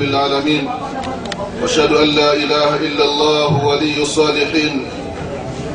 [0.00, 0.70] العالمين.
[1.62, 4.86] وأشهد أن لا إله إلا الله ولي الصالحين.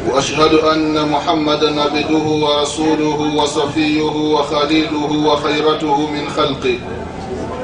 [0.10, 6.80] وأشهد أن محمدا عبده ورسوله وصفيه وخليله وخيرته من خلقه.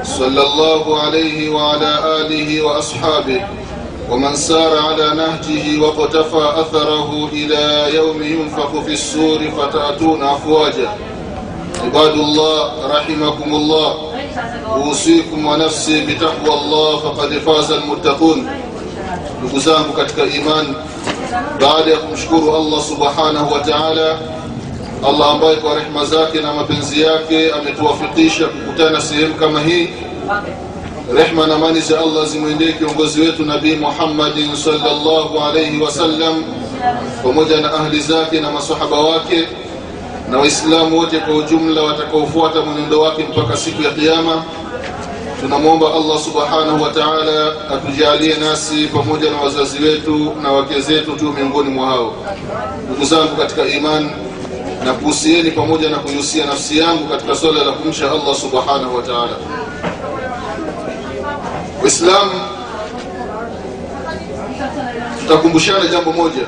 [0.02, 3.40] صلى الله عليه وعلى آله وأصحابه.
[4.10, 10.88] ومن سار على نهجه وقتفى أثره إلى يوم ينفخ في السور فتأتون افواجا
[11.84, 14.09] عباد الله رحمكم الله.
[14.90, 18.46] Usikum wa nafsi bitaqwa Allah faqad faza almuttaqun.
[19.38, 20.74] Ndugu zangu katika imani
[21.60, 24.18] baada ya kumshukuru Allah subhanahu wa ta'ala
[25.08, 29.88] Allah ambaye kwa rehema zake na mapenzi yake ametuwafikisha kukutana sehemu kama hii.
[31.16, 36.44] Rehma na amani za Allah zimwendee kiongozi wetu nabii Muhammadin sallallahu alayhi wasallam
[37.22, 39.48] pamoja na ahli zake na masahaba wake
[40.30, 44.44] na waislamu wote kwa ujumla watakaofuata mwenendo wake mpaka siku ya kiyama
[45.40, 51.32] tunamwomba allah subhanahu wa taala atujalie nasi pamoja na wazazi wetu na wake zetu tu
[51.32, 52.14] miongoni mwa hao
[52.84, 54.10] ndugu zangu katika iman
[54.84, 59.36] na kuhusieni pamoja na kuihusia nafsi yangu katika swala la kumsha allah subhanahu wa taala.
[61.82, 62.30] Waislamu
[65.20, 66.42] tutakumbushana jambo moja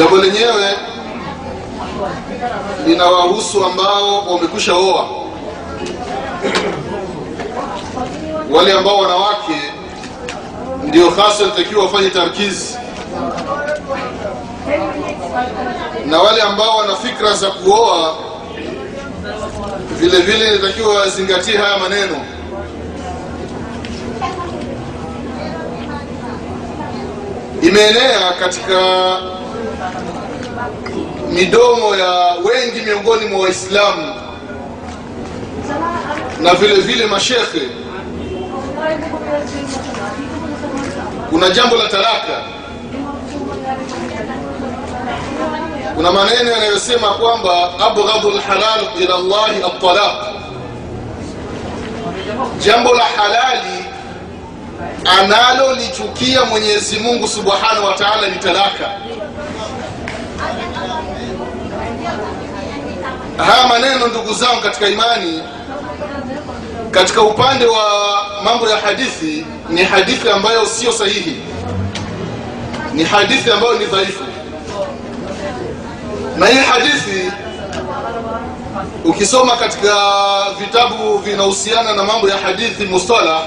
[0.00, 0.76] jambo lenyewe
[2.86, 5.08] linawahusu ambao wamekwisha oa.
[8.50, 9.60] Wale ambao wanawake
[10.84, 12.78] ndio hasa natakiwa wafanye tarkizi.
[16.06, 18.16] Na wale ambao wana fikra za kuoa
[19.98, 22.16] vile vile inatakiwa wazingatie haya maneno.
[27.62, 28.80] Imeenea katika
[31.32, 34.14] midomo ya wengi miongoni mwa waislamu
[36.40, 37.60] na vile vile mashekhe
[41.30, 42.42] kuna jambo la talaka.
[45.96, 50.26] Kuna maneno yanayosema kwamba abghadhu lhalal ila llahi altalaq
[52.64, 53.84] jambo la halali
[55.20, 58.90] analolichukia mwenyezi mungu subhanahu wa taala ni talaka
[63.36, 65.42] haya maneno ndugu zangu katika imani
[66.90, 67.84] katika upande wa
[68.44, 71.36] mambo ya hadithi ni hadithi ambayo sio sahihi.
[72.94, 74.24] Ni hadithi ambayo ni dhaifu.
[76.36, 77.32] Na hii hadithi
[79.04, 79.94] ukisoma katika
[80.60, 83.42] vitabu vinahusiana na mambo ya hadithi mustalah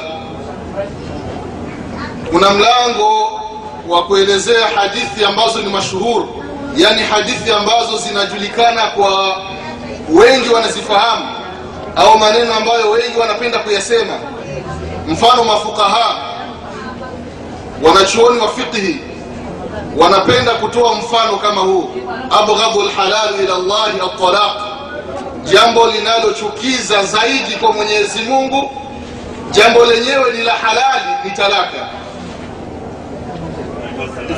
[2.32, 3.42] kuna mlango
[3.88, 6.44] wa kuelezea hadithi ambazo ni mashuhuru
[6.78, 9.38] yani hadithi ambazo zinajulikana kwa
[10.14, 11.26] wengi wanazifahamu
[11.96, 14.14] au maneno ambayo wengi wanapenda kuyasema.
[15.08, 16.16] Mfano mafukaha
[17.84, 19.00] wanachuoni wa fiqhi
[19.98, 21.90] wanapenda kutoa mfano kama huu.
[22.40, 24.62] Abghadhu lhalalu ila llahi altalaq
[25.44, 28.72] jambo linalochukiza zaidi kwa mwenyezi mungu
[29.52, 31.90] jambo lenyewe ni la halali ni talaka.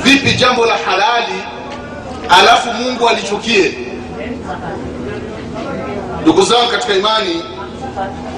[0.02, 1.42] Vipi jambo la halali
[2.28, 3.74] alafu mungu alichukie
[6.26, 7.42] ndugu zangu katika imani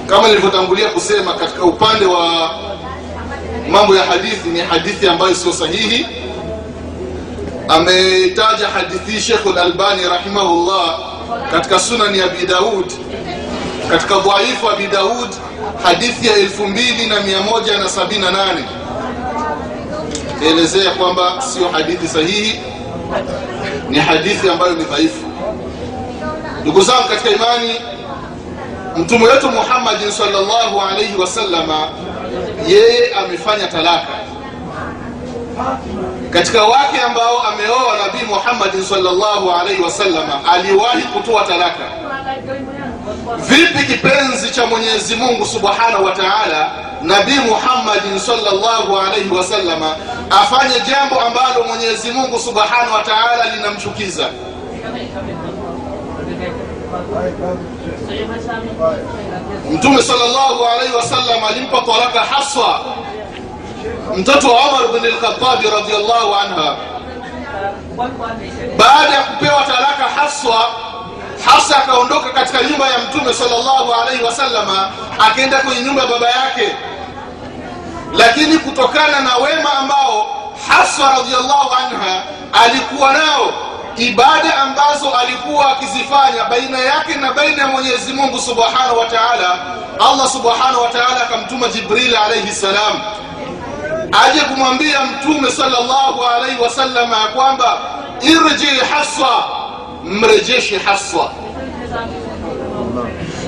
[0.07, 2.51] kama nilivyotangulia kusema katika upande wa
[3.69, 6.05] mambo ya hadithi ni hadithi ambayo sio sahihi.
[7.67, 10.99] Ametaja hadithi shekhu lalbani rahimahullah
[11.51, 12.91] katika sunani ya abi daud
[13.89, 15.29] katika dhaifu abi daud
[15.83, 18.63] hadithi ya 2178
[20.49, 22.59] elezea kwamba sio hadithi sahihi
[23.89, 25.28] ni hadithi ambayo ni dhaifu
[26.61, 27.75] ndugu zangu katika imani
[28.97, 31.89] mtume wetu muhammadin salllahu alaihi wasallama
[32.67, 34.07] yeye amefanya talaka.
[36.29, 41.83] Katika wake ambao ameoa nabii muhammadin salllahu alaihi wasallama aliwahi kutoa talaka.
[43.37, 46.71] Vipi kipenzi cha mwenyezi mungu subhanahu wa taala
[47.01, 49.95] nabii muhammadin salllahu alaihi wasallama
[50.29, 54.29] afanye jambo ambalo mwenyezi mungu subhanahu wa taala linamchukiza
[59.71, 62.79] mtume salllahu alaihi wasallam alimpa talaka haswa
[64.17, 66.75] mtoto wa umar bn lkhatabi radiallahu anha
[68.77, 70.65] baada ya kupewa talaka haswa
[71.45, 76.75] hasa akaondoka katika nyumba ya mtume salllahu alaihi wasallama akaenda kwenye nyumba ya baba yake.
[78.13, 80.27] Lakini kutokana na wema ambao
[80.67, 82.23] haswa radiallahu anha
[82.63, 83.53] alikuwa nao
[83.99, 89.59] ibada ambazo alikuwa akizifanya baina yake na baina ya mwenyezi mungu subhanahu wa taala
[90.11, 93.01] allah subhanahu wa taala akamtuma jibril alaihi salam
[94.25, 97.77] aje kumwambia mtume salllahu alaihi wasalama ya kwamba
[98.21, 99.43] irji haswa
[100.03, 101.31] mrejeshe haswa.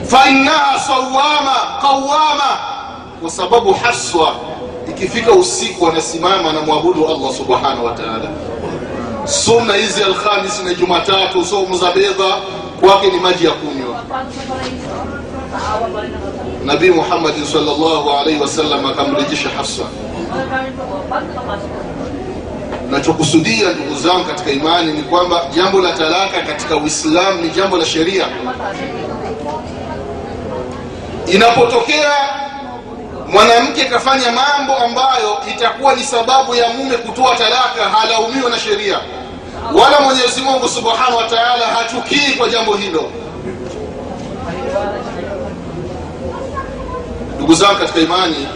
[0.07, 2.57] Fainaha sawama qawama
[3.21, 4.35] kwa sababu haswa
[4.89, 8.29] ikifika usiku anasimama anamwabudu allah subhanahu wa taala
[9.25, 12.37] sunna hizi alhamis na jumatatu somu za bedha
[12.79, 14.03] kwake ni maji ya kunywa
[16.65, 19.83] nabii muhammadin salllahu alaihi wasallam akamrejesha Hafsa.
[22.89, 27.85] nachokusudia ndugu zangu katika imani ni kwamba jambo la talaka katika uislamu ni jambo la
[27.85, 28.27] sheria
[31.27, 32.11] inapotokea
[33.31, 38.99] mwanamke kafanya mambo ambayo itakuwa ni sababu ya mume kutoa talaka halaumiwa na sheria.
[39.73, 43.11] Wala mwenyezi mungu subhanahu wa taala hachukii kwa jambo hilo.
[47.35, 48.47] Ndugu zangu katika imani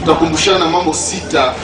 [0.00, 1.54] tutakumbushana mambo sita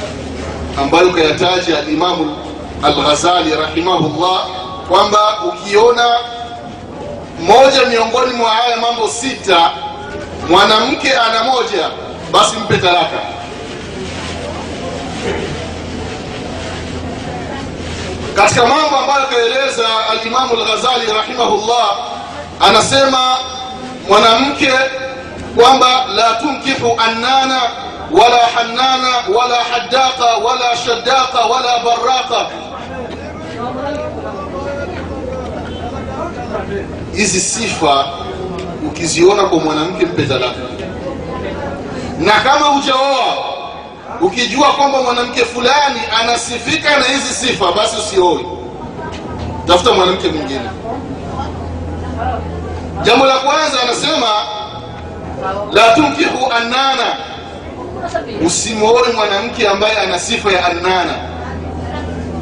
[0.78, 2.36] ambayo kayataja alimamu
[2.82, 4.46] alghazali rahimahullah
[4.88, 5.18] kwamba
[5.48, 6.10] ukiona
[7.40, 9.70] moja miongoni mwa haya mambo sita
[10.48, 11.90] mwanamke ana moja
[12.32, 13.18] basi mpe talaka.
[18.36, 21.96] Katika mambo ambayo akaeleza alimamu lghazali rahimahullah
[22.60, 23.36] anasema
[24.08, 24.72] mwanamke
[25.56, 27.60] kwamba la tunkihu annana
[28.12, 32.46] wala hannana wala haddaqa wala shaddaqa wala baraqa
[37.14, 38.06] hizi sifa
[38.88, 40.26] ukiziona kwa mwanamke mpe
[42.18, 43.36] na kama hujaoa
[44.20, 48.44] ukijua kwamba mwanamke fulani anasifika na hizi sifa basi usioe
[49.66, 50.70] tafuta mwanamke mwingine.
[53.02, 54.26] Jambo la kwanza anasema
[55.72, 57.16] la tunkihu annana.
[58.46, 61.14] Usimwoe mwanamke ambaye ana sifa ya annana.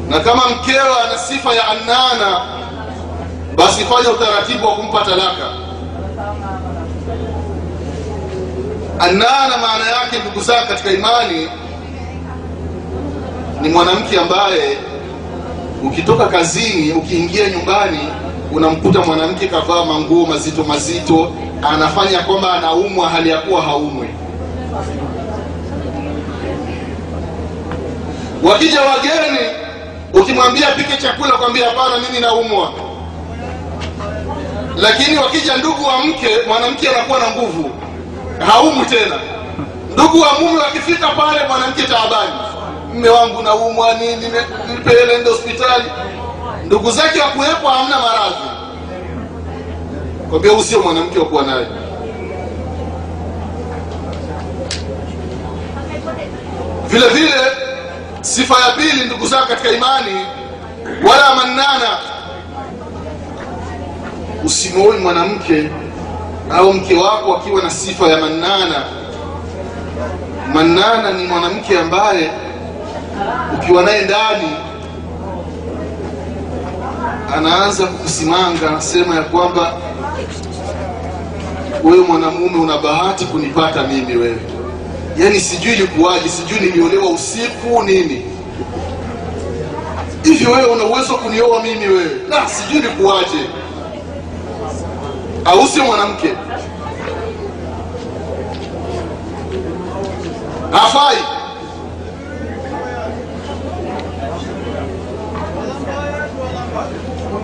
[0.09, 2.41] Na kama mkeo ana sifa ya annana
[3.55, 5.70] basi fanya utaratibu wa kumpa talaka
[9.01, 11.49] annana maana yake ndugu zake katika imani
[13.61, 14.77] ni mwanamke ambaye
[15.83, 17.99] ukitoka kazini ukiingia nyumbani
[18.51, 21.31] unamkuta mwanamke kavaa manguo mazito mazito
[21.73, 24.09] anafanya kwamba anaumwa hali ya kuwa haumwe
[28.43, 29.39] wakija wageni
[30.13, 32.71] ukimwambia pike chakula kwambia hapana mimi naumwa.
[34.77, 37.71] Lakini wakija ndugu wa mke mwanamke anakuwa na nguvu
[38.45, 39.15] haumwi tena.
[39.93, 42.31] Ndugu wa mume wakifika pale mwanamke taabani.
[42.93, 44.27] Mme wangu naumwa nini?
[44.71, 45.85] Nipele ende hospitali.
[46.65, 48.51] Ndugu zake wakuwepo hamna maradhi.
[50.29, 51.67] Kwambia sio mwanamke wa kuwa naye.
[56.87, 57.33] Vile vile
[58.21, 60.25] sifa ya pili ndugu zangu katika imani
[61.09, 61.97] wala mannana.
[64.43, 65.69] Usimwoi mwanamke
[66.53, 68.83] au mke wako akiwa na sifa ya mannana.
[70.53, 72.31] Mannana ni mwanamke ambaye
[73.53, 74.47] ukiwa naye ndani
[77.35, 79.73] anaanza kukusimanga anasema ya kwamba
[81.83, 84.37] wewe mwanamume una bahati kunipata mimi wewe.
[85.17, 88.25] Yaani sijui likuwaje, sijui niliolewa usiku nini.
[90.23, 92.09] Hivi wewe una uwezo wa kunioa mimi wewe?
[92.45, 93.37] Sijui ilikuwaje
[95.45, 96.33] au sio mwanamke?
[100.71, 101.17] Hafai.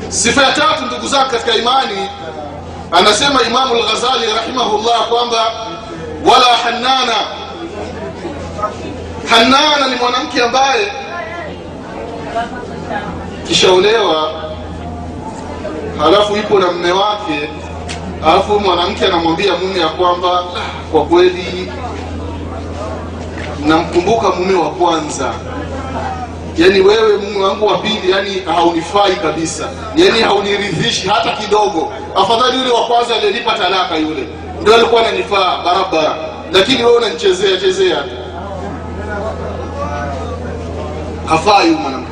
[0.10, 2.10] Sifa ya tatu ndugu zake katika imani
[2.92, 5.38] anasema imamu lghazali rahimahullah kwamba
[6.26, 7.14] wala hannana
[9.30, 10.92] hannana ni mwanamke ambaye
[13.48, 14.32] kishaolewa
[16.00, 17.50] halafu ipo na mme wake
[18.26, 21.72] alafu mwanamke anamwambia mume ya kwamba "Ah, kwa kweli
[23.66, 25.34] namkumbuka mume wa kwanza.
[26.58, 29.70] Yaani wewe mume wangu wa pili yani haunifai kabisa.
[29.96, 31.94] Yani hauniridhishi hata kidogo.
[32.16, 34.28] Afadhali yule wa kwanza aliyenipa talaka yule.
[34.62, 36.16] Ndio alikuwa ananifaa barabara.
[36.52, 38.04] Lakini wewe unanichezea chezea.
[41.26, 42.12] Hafai mwanamke.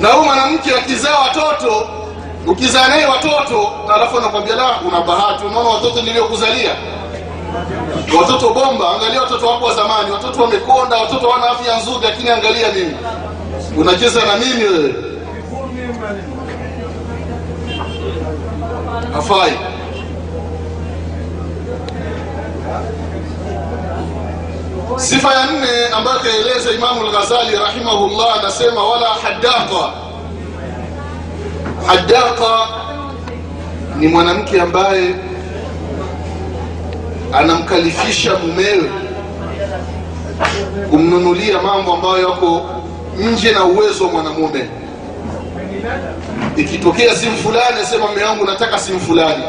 [0.00, 1.88] Na huyu mwanamke akizaa watoto
[2.50, 6.70] ukizaa naye watoto alafu anakwambia la una bahati unaona watoto niliokuzalia.
[8.20, 10.10] Watoto bomba angalia watoto wako wa zamani.
[10.10, 12.96] Watoto wamekonda watoto wana afya nzuri lakini angalia mimi.
[13.76, 14.94] Unacheza na mimi wewe.
[19.12, 19.52] Hafai.
[24.96, 29.90] Sifa ya nne ambayo kaeleza imamu lghazali rahimahullah anasema wala hadaka
[31.86, 32.68] hadaka
[33.98, 35.14] ni mwanamke ambaye
[37.32, 38.90] anamkalifisha mumewe
[40.90, 42.66] kumnunulia mambo ambayo yako
[43.18, 44.68] nje na uwezo wa mwanamume.
[46.56, 49.42] Ikitokea simu fulani asema mme wangu nataka simu fulani.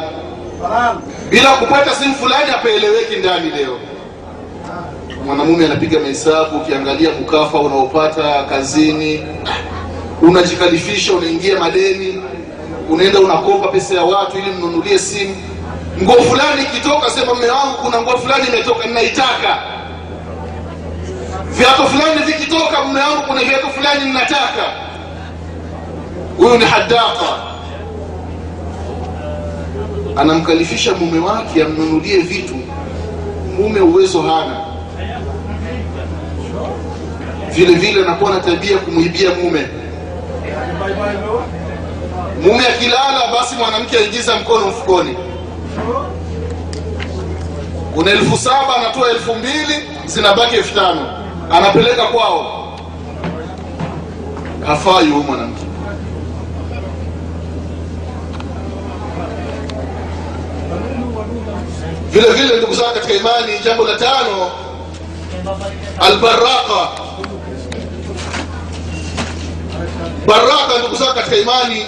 [1.30, 3.78] Bila kupata simu fulani apaeleweki ndani leo.
[5.26, 9.24] Mwanamume anapiga mahesabu ukiangalia kukafa unaopata kazini
[10.22, 12.22] unajikalifisha unaingia madeni
[12.90, 15.36] unaenda unakopa pesa ya watu ili mnunulie simu.
[16.04, 19.58] Nguo fulani ikitoka sema mme wangu kuna nguo fulani imetoka ninaitaka.
[21.52, 24.66] Viatu fulani vikitoka mme wangu kuna viatu fulani ninataka.
[26.38, 27.52] Huyu ni hadaka
[30.16, 32.56] anamkalifisha mume wake amnunulie vitu.
[33.60, 34.58] Mume uwezo hana.
[37.52, 39.68] Vile vile anakuwa na tabia kumwibia mume
[42.44, 45.18] mume akilala basi mwanamke aingiza mkono mfukoni.
[47.96, 51.08] Kuna elfu saba anatoa elfu mbili zinabaki elfu tano.
[51.52, 52.58] Anapeleka kwao.
[54.68, 55.62] Hafai huyu mwanamke.
[62.12, 64.52] Vile vile ndugu zangu katika imani jambo la tano
[66.00, 66.90] albaraka
[70.26, 71.86] baraka ndugu zangu katika imani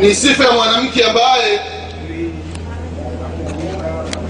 [0.00, 1.60] ni sifa ya mwanamke ambaye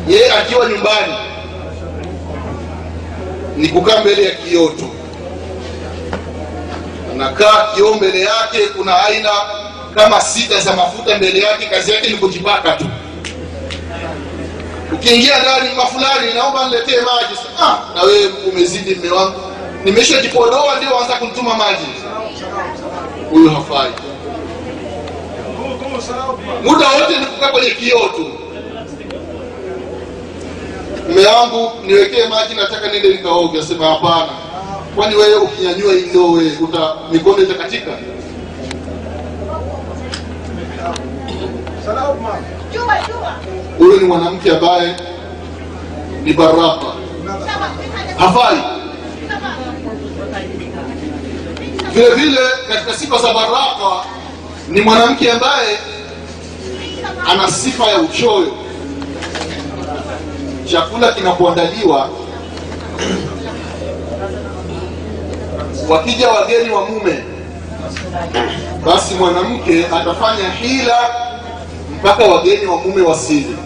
[0.08, 1.14] yeye akiwa nyumbani
[3.56, 4.90] ni kukaa mbele ya kioo tu
[7.12, 9.30] anakaa kioo mbele yake kuna aina
[9.94, 12.84] kama sita za mafuta mbele yake kazi yake ni kujipaka tu.
[14.92, 17.40] Ukiingia ndani mafulani naomba niletee maji.
[17.62, 19.40] Ah, na wewe umezidi mme wangu
[19.84, 21.86] nimeshajipodoa ndio anza kunituma maji.
[23.30, 23.90] Huyu hafai.
[26.64, 28.26] Muda wote ni kukaa kwenye kioo tu.
[31.10, 33.58] Mme wangu niwekee maji nataka niende nikaoge.
[33.58, 34.28] Asema hapana.
[34.96, 37.90] Kwani wewe ukinyanyua hii ndoo uta mikono itakatika?
[43.78, 44.96] Huyu ni mwanamke ambaye
[46.24, 46.86] ni baraka.
[48.18, 48.58] Hafai
[51.96, 54.04] vile vile katika sifa za baraka
[54.68, 55.78] ni mwanamke ambaye
[57.28, 58.52] ana sifa ya uchoyo.
[60.70, 62.10] Chakula kinapoandaliwa
[65.88, 67.24] wakija wageni wa mume
[68.86, 70.98] basi mwanamke atafanya hila
[71.98, 73.56] mpaka wageni wa mume wasili.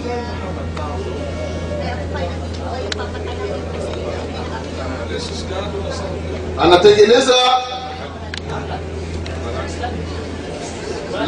[6.63, 7.35] Anatengeneza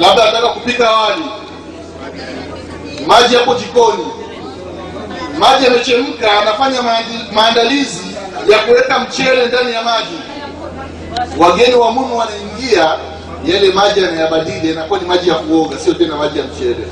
[0.01, 1.23] labda nataka kupika wali.
[3.07, 4.07] Maji yapo jikoni.
[5.39, 6.79] Maji yamechemka anafanya
[7.33, 8.01] maandalizi
[8.49, 10.19] ya kuweka mchele ndani ya maji.
[11.39, 12.99] Wageni wa mume wanaingia
[13.45, 16.87] yale maji yanayabadili yanakuwa ni maji ya kuoga sio tena maji ya mchele.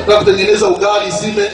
[0.00, 1.50] Nataka kutengeneza ugali sime.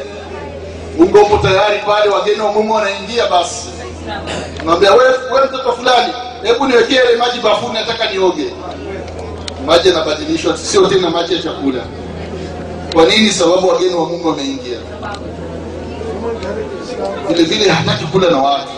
[0.99, 3.69] Ungo upo tayari pale wageni wa mume wanaingia basi.
[4.65, 8.47] Naambia wewe we mtoto fulani hebu niwekee ile maji bafuni nataka nioge.
[9.67, 11.83] Maji yanabadilishwa sio tena maji ya chakula.
[12.95, 13.31] Kwa nini?
[13.31, 14.79] Sababu wageni wa mume wameingia.
[17.29, 18.69] Vile vile hataki kula na watu.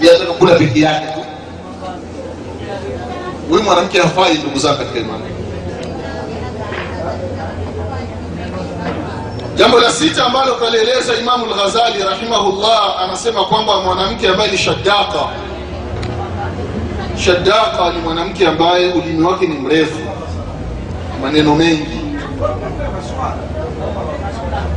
[0.00, 1.20] Anataka kula peke yake tu.
[3.48, 5.24] Huyu mwanamke hafai ndugu zangu katika imani.
[9.56, 15.20] Jambo la sita ambalo kalieleza imamu lghazali rahimahullah anasema kwamba mwanamke ambaye ni shaddaka
[17.18, 19.98] shaddaka ni mwanamke ambaye ulimi wake ni mrefu
[21.22, 22.00] maneno mengi.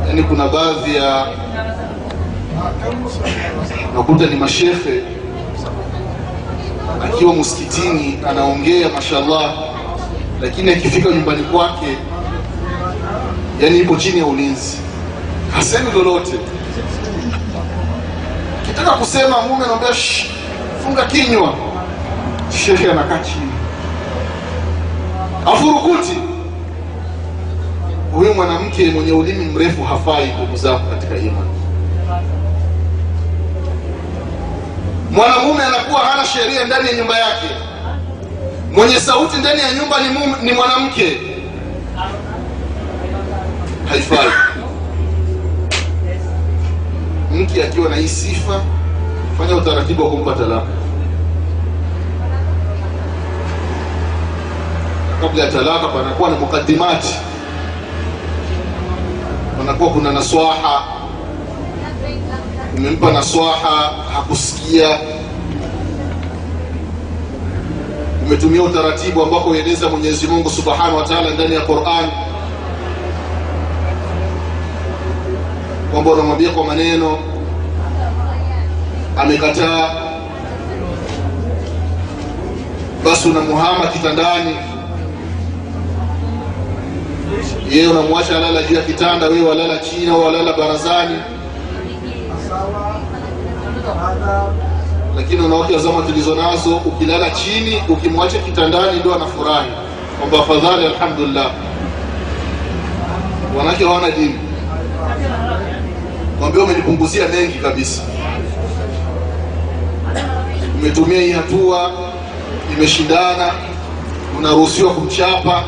[0.06, 1.26] Yaani kuna baadhi ya
[3.94, 5.02] nakuta ni mashekhe
[7.04, 9.54] akiwa msikitini anaongea mashallah
[10.40, 11.96] lakini akifika nyumbani kwake
[13.60, 14.78] yani ipo chini ya ulinzi.
[15.54, 16.32] Hasemi lolote.
[18.66, 19.88] Kitaka kusema mume anaambia
[20.84, 21.54] funga kinywa
[22.50, 23.52] shekhe anakaa chini
[25.46, 26.18] afurukuti.
[28.14, 31.50] Huyu mwanamke mwenye ulimi mrefu hafai zako katika imani.
[35.10, 37.46] Mwanamume anakuwa hana sheria ndani ya nyumba yake.
[38.72, 41.18] Mwenye sauti ndani ya nyumba ni, mume, ni mwanamke.
[43.88, 44.28] Haifai.
[47.34, 48.60] Mke akiwa na hii sifa
[49.38, 50.66] fanya utaratibu wa kumpa talaka
[55.20, 57.14] kabla ya talaka panakuwa na mukadimati.
[59.58, 60.84] Panakuwa kuna naswaha.
[62.76, 64.98] Umempa naswaha hakusikia.
[68.26, 72.10] Umetumia utaratibu ambao ueleza mwenyezi mungu subhanahu wa taala ndani ya quran.
[75.92, 77.18] Kwamba unamwambia kwa maneno.
[79.16, 79.90] Amekataa.
[83.04, 84.56] Basi unamuhama kitandani
[87.70, 91.18] yeye unamwacha alala juu ya kitanda wewe walala chini au walala barazani.
[95.16, 99.68] Lakini wa zama tulizo nazo ukilala chini ukimwacha kitandani ndio anafurahi.
[100.18, 101.50] Kwamba afadhali alhamdulillah.
[103.58, 104.38] Wanawake hawana dini.
[106.38, 108.02] Kwambia umejipunguzia mengi kabisa.
[110.80, 111.90] Umetumia hii hatua
[112.76, 113.52] imeshindana
[114.38, 115.64] unaruhusiwa kumchapa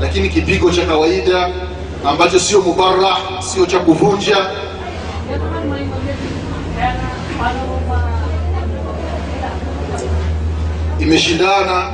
[0.00, 1.50] lakini kipigo cha kawaida
[2.04, 4.36] ambacho sio mubarah sio cha kuvunja.
[11.00, 11.90] Imeshindana.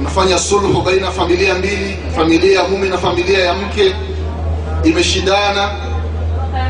[0.00, 3.94] Unafanya sulhu baina familia mbili familia ya mume na familia ya mke.
[4.84, 5.70] Imeshindana.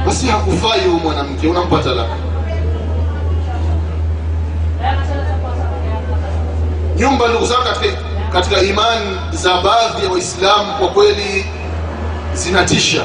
[0.06, 2.16] Basi hakufai huyu mwanamke unampa talaka.
[6.96, 7.96] Nyumba ndugu zangu katika,
[8.32, 11.46] katika imani za baadhi ya waislamu kwa kweli
[12.34, 13.02] zinatisha.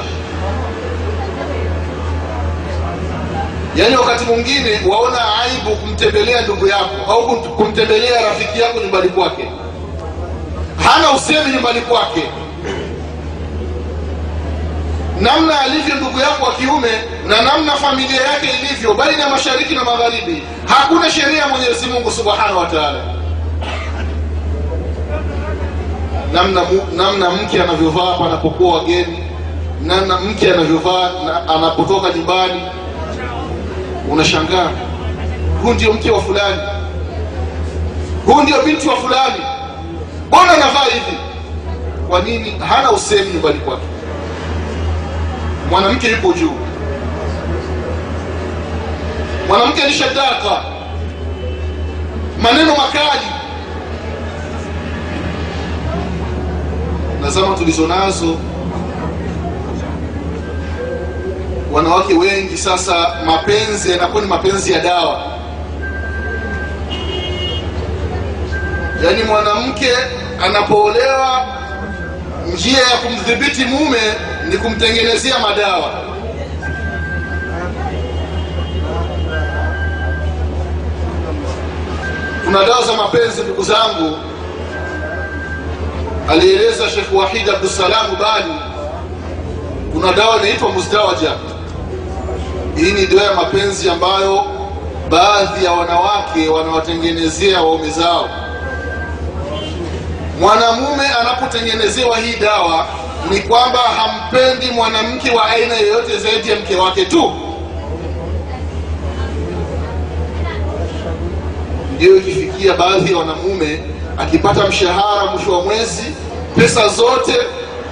[3.76, 9.48] Yaani wakati mwingine waona aibu kumtembelea ndugu yako au kumtembelea rafiki yako nyumbani kwake.
[10.84, 12.22] Hana usemi nyumbani kwake.
[15.20, 16.90] Namna alivyo ndugu yako wa kiume
[17.26, 22.10] na namna familia yake ilivyo baina ya mashariki na magharibi hakuna sheria ya mwenyezi mungu
[22.10, 23.21] subhanahu wa taala
[26.32, 26.62] namna,
[26.96, 29.18] namna mke anavyovaa panapokuwa wageni
[29.82, 32.62] namna mke anavyovaa na, anapotoka nyumbani
[34.10, 34.70] unashangaa.
[35.62, 36.60] Huu ndio mke wa fulani.
[38.26, 39.42] Huu ndio binti wa fulani.
[40.28, 41.18] Mbona anavaa hivi?
[42.08, 42.50] Kwa nini?
[42.68, 43.82] Hana usemi nyumbani kwake.
[45.70, 46.52] Mwanamke yupo juu.
[49.48, 50.62] Mwanamke ni shadaka
[52.42, 53.26] maneno makali
[57.22, 58.36] na zama tulizo nazo.
[61.72, 65.22] Wanawake wengi sasa mapenzi yanakuwa ni mapenzi ya dawa.
[69.04, 69.88] Yaani mwanamke
[70.44, 71.46] anapoolewa
[72.54, 74.00] njia ya kumdhibiti mume
[74.48, 75.90] ni kumtengenezea madawa.
[82.44, 84.16] Kuna dawa za mapenzi ndugu zangu
[86.28, 88.52] alieleza shekh wahid abdusalamu bali
[89.92, 91.32] kuna dawa inaitwa mustawaja.
[92.76, 94.44] hii ni dawa ya mapenzi ambayo
[95.10, 98.28] baadhi ya wanawake wanawatengenezea waume zao
[100.40, 102.86] mwanamume anapotengenezewa hii dawa
[103.30, 107.32] ni kwamba hampendi mwanamke wa aina yoyote zaidi ya mke wake tu
[111.96, 113.82] ndiyo ikifikia baadhi ya wanamume
[114.22, 116.02] akipata mshahara mwisho wa mwezi
[116.56, 117.36] pesa zote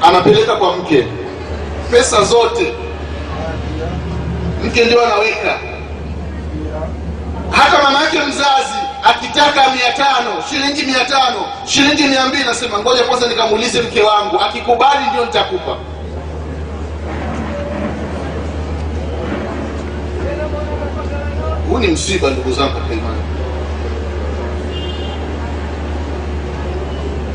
[0.02, 1.06] anapeleka kwa mke.
[1.90, 2.72] Pesa zote.
[4.64, 5.58] Mke ndio anaweka.
[7.50, 13.04] Hata mama yake mzazi akitaka mia tano shilingi mia tano shilingi mia mbili nasema ngoja
[13.04, 14.40] kwanza nikamuulize mke wangu.
[14.40, 15.76] Akikubali ndio nitakupa.
[21.68, 23.22] Huu ni msiba ndugu zangu katika imani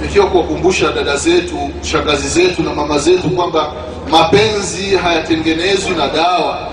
[0.05, 3.73] ikiwa kuwakumbusha dada zetu shangazi zetu na mama zetu kwamba
[4.09, 6.71] mapenzi hayatengenezwi na dawa.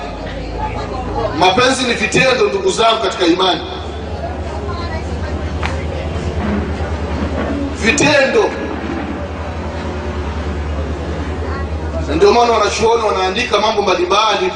[1.39, 3.61] Mapenzi ni vitendo ndugu zangu katika imani.
[7.77, 8.45] Vitendo.
[12.17, 14.51] Ndio maana wanachuoni wanaandika mambo mbalimbali